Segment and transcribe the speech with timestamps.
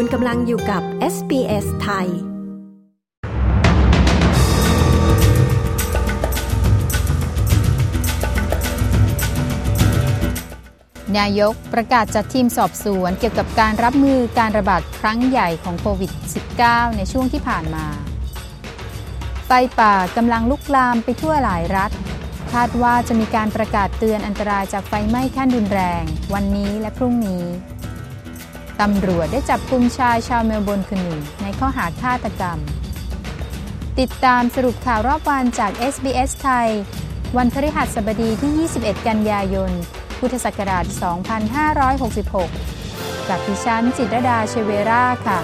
[0.00, 0.82] คุณกำลังอยู่กับ
[1.14, 2.08] SBS ไทย
[11.18, 16.12] นายกประกาศจัดทีมสอบสวนเกี่ยวกับการรับมือการระบาดครั้งใหญ่ของโควิด
[16.54, 17.86] -19 ในช่วงที่ผ่านมา
[19.46, 21.90] ไฟป่ากำลังลุกลามไปทั่วหลายรัฐ
[22.52, 26.04] คาดว่าจะมีการประกาศเตือนอันตรายจากไฟไหม้ขั้นรุนแรง
[26.34, 27.46] วันนี้และพรุ่งนี้
[28.80, 32.58] ตำรวจได้จับกุมชายชาวเมลเบิร์นคนหนึ่งในข้อหาฆาตกรรม
[34.00, 36.68] ติดตามสรุปข่าวรอบวันจาก SBS ไทย
[37.36, 39.70] วันพฤหัสบดีที่ 21 กันยายน
[40.18, 40.84] พุทธศักราช
[42.46, 45.38] 2566 กับดิฉันจิตรดาเชเวราค่ะ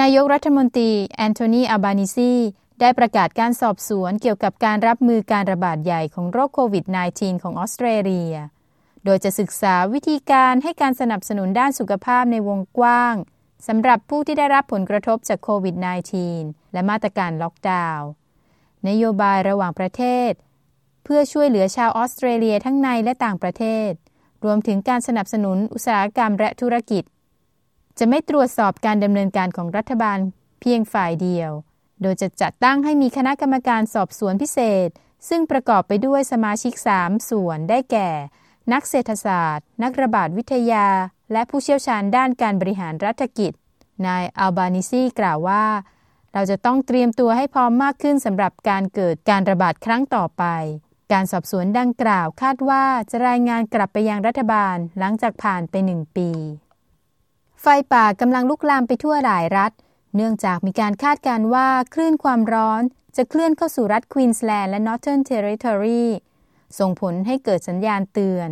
[0.00, 2.32] นายกรัฐมนตรีแอนโทนี อัลบานีซี
[2.80, 6.84] ได้ประกาศการสอบสวนเกี่ยวกับการรับมือการระบาดใหญ่ของโรคโควิด
[7.14, 8.34] -19 ของออสเตรเลีย
[9.04, 13.14] โดยจะศึกษาวิธีการให้การสนับสนุนด้านสุขภาพในวงกว้าง
[13.66, 15.76] สำหรับผู้ที่ได้รับผลกระทบจากโควิด
[16.24, 18.08] -19 และมาตรการล็อกดาวน์
[18.88, 20.32] นโยบายระหว่างประเทศ
[21.04, 23.90] เพื่อช่วยเหลือชาวออสเตรเลียทั้งในและต่างประเทศ
[24.44, 27.02] รวมถึงการสนับสนุนอุตสาหกรรมและธุรกิจ
[27.98, 30.18] จะไม่ตรวจสอบการดำเนินการของรัฐบาล
[30.60, 31.50] เพียงฝ่ายเดียว
[32.02, 34.88] โดยจะจัดตั้งให้มีคณะกรรมการสอบสวนพิเศษ
[35.28, 38.10] ซึ่งประกอบไปด้วยสมาชิก 3 ส่วนได้แก่
[38.72, 40.86] นักเศรษฐศาสตร์ นักระบาดวิทยา
[41.32, 43.52] และผู้เชี่ยวชาญด้านการบริหารรัฐกิจ
[44.06, 45.64] นายอัลบานิซีกล่าวว่า
[46.32, 50.44] เราจะต้องเตรียมตัวให้พร้อมมากขึ้นสำหรับการเกิดการระบาดครั้งต่อไป
[51.12, 56.30] การสอบสวนดังกล่าวคาดว่าจะรายงานกลับไปยังรัฐบาลหลังจากผ่านไปหนึ่งปี
[57.60, 59.72] ไฟป่ากำลังลุกลามไปทั่วหลายรัฐ
[60.16, 62.82] เนื่องจากมีการคาดการณ์ว่าคลื่นความร้อน
[63.16, 66.04] จะเคลื่อนเข้าสู่รัฐควีนสแลนด์และ Northern Territory
[66.78, 68.50] ส่งผลให้เกิดสัญญาณเตือน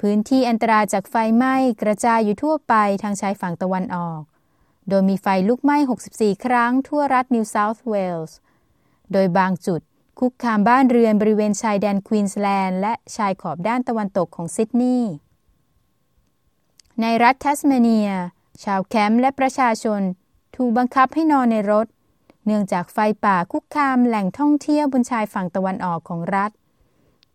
[0.00, 4.22] พื้นที่อันตรายจากไฟไหม้กระจายอยู่ทั่วไปทางชายฝั่งตะวันออก
[4.88, 5.76] โดยมีไฟลุกไหม้
[6.10, 8.38] 64 ครั้งทั่วรัฐนิวเซาท์เวลส์
[9.12, 9.80] โดยบางจุด
[10.18, 15.12] คุกคามบ้านเรือนบริเวณชายแดนควีนสแลนด์และชายขอบด้านตะวันตกของซิดนีย์
[17.00, 18.10] ในรัฐทัสเมเนีย
[18.64, 20.00] ชาวแคมป์และประชาชน
[20.56, 21.86] ถูกบังคับให้นอนในรถ
[22.46, 26.50] เนื่องจากไฟป่าคุกคามแหล่งท่องเที่ยวบนชายฝั่งตะวันออกของรัฐ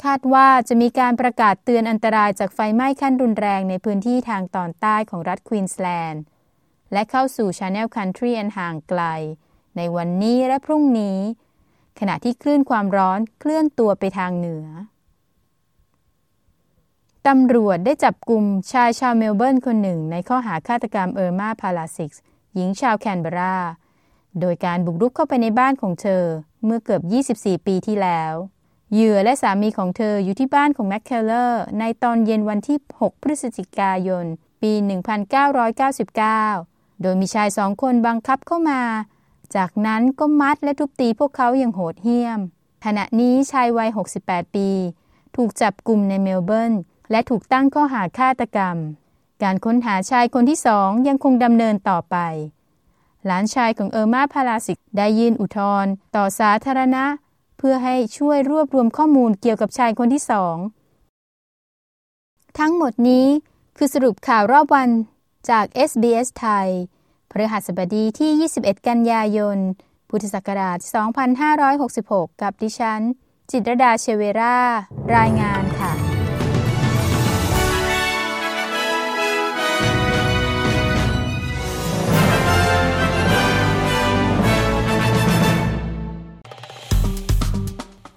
[0.03, 6.23] คาดว่าจะมีการประกาศเตือนอันตรายจากไฟไหม้ขั้นรุนแรงในพื้นที่ทางตอนใต้ของรัฐควีนสแลนด์
[6.93, 9.01] และเข้าสู่ชาแนลคันทรีอันห่างไกล
[9.77, 11.19] ในวันนี้และพรุ่งนี้
[11.99, 14.67] ขณะที่คลื่นความร้อนเคลื่อนตัวไปทางเหนือ
[17.27, 22.21] ตำรวจได้จับกลุ่มชายชาวเมลเบิร์นคนหนึ่งในข้อหาฆาตกรรมเออร์มาพาลาซิกส์
[22.55, 23.57] หญิงชาวแคนเบรา
[24.39, 26.23] โดยการบุกรุกเข้าไปในบ้านของเธอ
[26.63, 27.01] เมื่อเกือบ
[27.33, 28.33] 24 ปีที่แล้ว
[28.93, 34.25] เหยื่อและสามีของเธออยู่ที่บ้านของแมคเคลเลอร์ ในตอนเย็นวันที่ 6 พฤศจิกายน
[34.61, 34.71] ปี
[35.87, 38.81] 1999 โดยมีชายสองคนบังคับเข้ามา
[39.55, 42.39] จากนั้นก็มัดและทุบตีพวกเขาอย่างโหดเหี้ยม
[42.85, 43.89] ขณะนี้ชายวัย
[44.21, 44.69] 68 ปี
[45.35, 46.73] ถูกจับกลุ่มในเมลเบิร์น
[47.11, 48.77] และถูกตั้งข้อหาฆาตกรรม
[49.43, 52.17] การค้นหาชายคนที่สองยังคงดำเนินต่อไป
[53.25, 57.05] หลานชายของเออร์มาพาราสิกได้ยื่นอุทธรณ์ต่อสาธารณะ
[57.59, 60.55] เพื่อให้ช่วยรวบรวมข้อมูลเกี่ยวกับชายคนที่สอง
[62.59, 63.27] ทั้งหมดนี้
[63.77, 64.89] คือสรุปข่าวรอบวัน
[65.49, 66.69] จาก SBS ไทย
[67.31, 69.57] พฤหัสบดีที่ 21 กันยายน
[70.09, 70.79] พุทธศักราช
[71.59, 73.01] 2566 กับดิฉัน
[73.51, 74.57] จิตรดาเชเวรา
[75.15, 75.63] รายงาน